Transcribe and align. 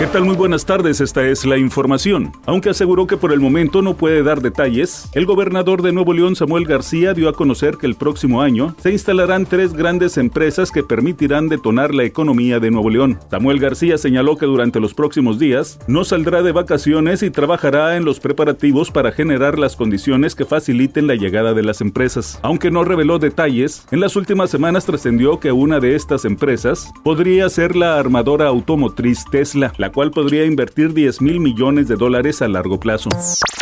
¿Qué 0.00 0.06
tal? 0.06 0.24
Muy 0.24 0.34
buenas 0.34 0.64
tardes, 0.64 1.02
esta 1.02 1.28
es 1.28 1.44
la 1.44 1.58
información. 1.58 2.32
Aunque 2.46 2.70
aseguró 2.70 3.06
que 3.06 3.18
por 3.18 3.34
el 3.34 3.40
momento 3.40 3.82
no 3.82 3.98
puede 3.98 4.22
dar 4.22 4.40
detalles, 4.40 5.10
el 5.12 5.26
gobernador 5.26 5.82
de 5.82 5.92
Nuevo 5.92 6.14
León, 6.14 6.36
Samuel 6.36 6.64
García, 6.64 7.12
dio 7.12 7.28
a 7.28 7.34
conocer 7.34 7.76
que 7.76 7.84
el 7.84 7.96
próximo 7.96 8.40
año 8.40 8.74
se 8.82 8.92
instalarán 8.92 9.44
tres 9.44 9.74
grandes 9.74 10.16
empresas 10.16 10.70
que 10.70 10.82
permitirán 10.82 11.50
detonar 11.50 11.94
la 11.94 12.04
economía 12.04 12.60
de 12.60 12.70
Nuevo 12.70 12.88
León. 12.88 13.18
Samuel 13.30 13.58
García 13.58 13.98
señaló 13.98 14.38
que 14.38 14.46
durante 14.46 14.80
los 14.80 14.94
próximos 14.94 15.38
días 15.38 15.78
no 15.86 16.02
saldrá 16.04 16.42
de 16.42 16.52
vacaciones 16.52 17.22
y 17.22 17.30
trabajará 17.30 17.98
en 17.98 18.06
los 18.06 18.20
preparativos 18.20 18.90
para 18.90 19.12
generar 19.12 19.58
las 19.58 19.76
condiciones 19.76 20.34
que 20.34 20.46
faciliten 20.46 21.08
la 21.08 21.14
llegada 21.14 21.52
de 21.52 21.62
las 21.62 21.82
empresas. 21.82 22.40
Aunque 22.40 22.70
no 22.70 22.84
reveló 22.84 23.18
detalles, 23.18 23.86
en 23.90 24.00
las 24.00 24.16
últimas 24.16 24.48
semanas 24.48 24.86
trascendió 24.86 25.38
que 25.40 25.52
una 25.52 25.78
de 25.78 25.94
estas 25.94 26.24
empresas 26.24 26.90
podría 27.04 27.50
ser 27.50 27.76
la 27.76 27.98
armadora 27.98 28.46
automotriz 28.46 29.26
Tesla, 29.30 29.74
la 29.76 29.89
cual 29.90 30.10
podría 30.10 30.44
invertir 30.44 30.94
10 30.94 31.20
mil 31.22 31.40
millones 31.40 31.88
de 31.88 31.96
dólares 31.96 32.42
a 32.42 32.48
largo 32.48 32.80
plazo. 32.80 33.10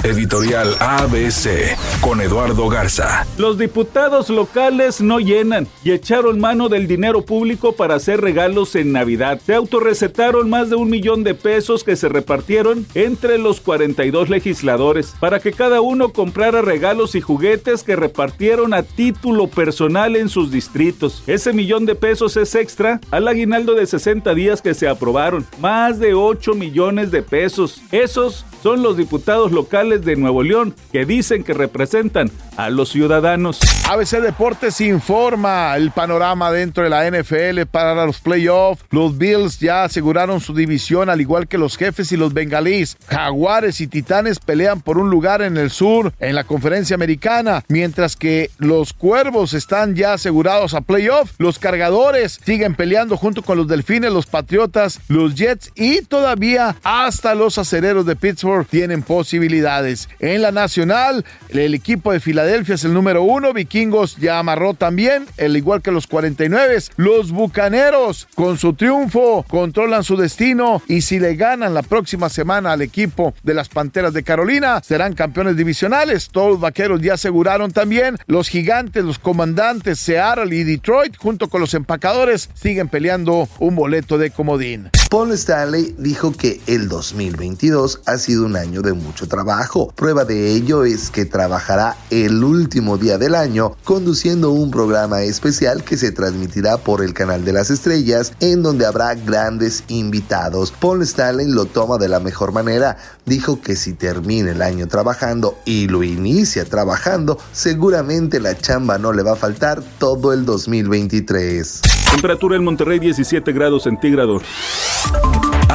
Editorial 0.04 0.76
ABC 0.78 1.76
con 2.00 2.20
Eduardo 2.20 2.68
Garza. 2.68 3.26
Los 3.36 3.58
diputados 3.58 4.30
locales 4.30 5.00
no 5.00 5.18
llenan 5.18 5.66
y 5.82 5.90
echaron 5.90 6.38
mano 6.38 6.68
del 6.68 6.86
dinero 6.86 7.22
público 7.22 7.72
para 7.72 7.96
hacer 7.96 8.20
regalos 8.20 8.76
en 8.76 8.92
Navidad. 8.92 9.40
Se 9.44 9.54
autorrecetaron 9.54 10.48
más 10.48 10.70
de 10.70 10.76
un 10.76 10.88
millón 10.88 11.24
de 11.24 11.34
pesos 11.34 11.82
que 11.82 11.96
se 11.96 12.08
repartieron 12.08 12.86
entre 12.94 13.38
los 13.38 13.60
42 13.60 14.28
legisladores 14.28 15.14
para 15.18 15.40
que 15.40 15.52
cada 15.52 15.80
uno 15.80 16.12
comprara 16.12 16.62
regalos 16.62 17.16
y 17.16 17.20
juguetes 17.20 17.82
que 17.82 17.96
repartieron 17.96 18.74
a 18.74 18.84
título 18.84 19.48
personal 19.48 20.14
en 20.14 20.28
sus 20.28 20.52
distritos. 20.52 21.24
Ese 21.26 21.52
millón 21.52 21.86
de 21.86 21.96
pesos 21.96 22.36
es 22.36 22.54
extra 22.54 23.00
al 23.10 23.26
aguinaldo 23.26 23.74
de 23.74 23.86
60 23.86 24.32
días 24.34 24.62
que 24.62 24.74
se 24.74 24.86
aprobaron. 24.86 25.44
Más 25.60 25.98
de 25.98 26.14
8 26.14 26.54
millones 26.54 27.10
de 27.10 27.22
pesos. 27.22 27.82
Esos 27.90 28.44
son 28.62 28.82
los 28.82 28.96
diputados 28.96 29.52
locales 29.52 30.04
de 30.04 30.16
Nuevo 30.16 30.42
León 30.42 30.74
que 30.92 31.04
dicen 31.04 31.44
que 31.44 31.54
representan 31.54 32.30
a 32.56 32.70
los 32.70 32.90
ciudadanos. 32.90 33.60
ABC 33.88 34.20
Deportes 34.20 34.80
informa 34.80 35.76
el 35.76 35.90
panorama 35.92 36.50
dentro 36.50 36.82
de 36.82 36.90
la 36.90 37.08
NFL 37.08 37.66
para 37.70 38.04
los 38.04 38.20
playoffs. 38.20 38.84
Los 38.90 39.16
Bills 39.16 39.60
ya 39.60 39.84
aseguraron 39.84 40.40
su 40.40 40.54
división 40.54 41.08
al 41.08 41.20
igual 41.20 41.46
que 41.46 41.56
los 41.56 41.76
jefes 41.76 42.10
y 42.12 42.16
los 42.16 42.34
bengalíes. 42.34 42.96
Jaguares 43.06 43.80
y 43.80 43.86
Titanes 43.86 44.40
pelean 44.40 44.80
por 44.80 44.98
un 44.98 45.08
lugar 45.08 45.42
en 45.42 45.56
el 45.56 45.70
sur 45.70 46.12
en 46.18 46.34
la 46.34 46.44
conferencia 46.44 46.94
americana, 46.94 47.64
mientras 47.68 48.16
que 48.16 48.50
los 48.58 48.92
Cuervos 48.92 49.54
están 49.54 49.94
ya 49.94 50.14
asegurados 50.14 50.74
a 50.74 50.80
playoff. 50.80 51.32
Los 51.38 51.58
cargadores 51.58 52.40
siguen 52.44 52.74
peleando 52.74 53.16
junto 53.16 53.42
con 53.42 53.56
los 53.56 53.68
Delfines, 53.68 54.12
los 54.12 54.26
Patriotas, 54.26 55.00
los 55.08 55.34
Jets 55.34 55.70
y 55.76 56.02
todavía 56.02 56.76
hasta 56.82 57.34
los 57.34 57.58
acereros 57.58 58.04
de 58.04 58.16
Pittsburgh 58.16 58.47
tienen 58.68 59.02
posibilidades. 59.02 60.08
En 60.20 60.42
la 60.42 60.52
nacional, 60.52 61.24
el 61.50 61.74
equipo 61.74 62.12
de 62.12 62.20
Filadelfia 62.20 62.74
es 62.74 62.84
el 62.84 62.94
número 62.94 63.22
uno. 63.22 63.52
Vikingos 63.52 64.16
ya 64.16 64.38
amarró 64.38 64.74
también, 64.74 65.26
al 65.38 65.56
igual 65.56 65.82
que 65.82 65.90
los 65.90 66.06
49. 66.06 66.68
Los 66.96 67.30
Bucaneros, 67.30 68.28
con 68.34 68.58
su 68.58 68.74
triunfo, 68.74 69.44
controlan 69.48 70.04
su 70.04 70.16
destino 70.16 70.82
y 70.86 71.02
si 71.02 71.18
le 71.18 71.34
ganan 71.36 71.74
la 71.74 71.82
próxima 71.82 72.28
semana 72.28 72.72
al 72.72 72.82
equipo 72.82 73.34
de 73.42 73.54
las 73.54 73.68
Panteras 73.68 74.12
de 74.12 74.22
Carolina, 74.22 74.80
serán 74.84 75.14
campeones 75.14 75.56
divisionales. 75.56 76.28
Todos 76.30 76.52
los 76.52 76.60
vaqueros 76.60 77.00
ya 77.00 77.14
aseguraron 77.14 77.72
también. 77.72 78.18
Los 78.26 78.48
gigantes, 78.48 79.04
los 79.04 79.18
comandantes, 79.18 79.98
Seattle 79.98 80.54
y 80.54 80.64
Detroit, 80.64 81.16
junto 81.16 81.48
con 81.48 81.60
los 81.60 81.74
empacadores, 81.74 82.50
siguen 82.54 82.88
peleando 82.88 83.48
un 83.58 83.74
boleto 83.74 84.18
de 84.18 84.30
comodín. 84.30 84.90
Paul 85.10 85.32
Stanley 85.32 85.94
dijo 85.98 86.32
que 86.32 86.60
el 86.66 86.88
2022 86.88 88.02
ha 88.04 88.18
un 88.38 88.56
año 88.56 88.82
de 88.82 88.92
mucho 88.92 89.28
trabajo. 89.28 89.92
Prueba 89.94 90.24
de 90.24 90.52
ello 90.52 90.84
es 90.84 91.10
que 91.10 91.24
trabajará 91.24 91.96
el 92.10 92.42
último 92.42 92.98
día 92.98 93.18
del 93.18 93.34
año 93.34 93.76
conduciendo 93.84 94.50
un 94.50 94.70
programa 94.70 95.22
especial 95.22 95.84
que 95.84 95.96
se 95.96 96.12
transmitirá 96.12 96.78
por 96.78 97.02
el 97.02 97.14
canal 97.14 97.44
de 97.44 97.52
las 97.52 97.70
estrellas 97.70 98.32
en 98.40 98.62
donde 98.62 98.86
habrá 98.86 99.14
grandes 99.14 99.84
invitados. 99.88 100.72
Paul 100.72 101.02
Stanley 101.02 101.46
lo 101.46 101.66
toma 101.66 101.98
de 101.98 102.08
la 102.08 102.20
mejor 102.20 102.52
manera. 102.52 102.96
Dijo 103.26 103.60
que 103.60 103.76
si 103.76 103.92
termina 103.92 104.50
el 104.50 104.62
año 104.62 104.86
trabajando 104.88 105.58
y 105.64 105.88
lo 105.88 106.02
inicia 106.02 106.64
trabajando, 106.64 107.38
seguramente 107.52 108.40
la 108.40 108.56
chamba 108.56 108.98
no 108.98 109.12
le 109.12 109.22
va 109.22 109.32
a 109.32 109.36
faltar 109.36 109.82
todo 109.98 110.32
el 110.32 110.44
2023. 110.44 111.82
Temperatura 112.12 112.56
en 112.56 112.64
Monterrey 112.64 112.98
17 112.98 113.52
grados 113.52 113.84
centígrados. 113.84 114.42